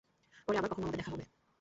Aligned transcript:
পরে 0.47 0.57
আবার 0.57 0.69
কখনো 0.69 0.83
আমাদের 0.83 0.99
দেখা 0.99 1.11
হবে? 1.11 1.25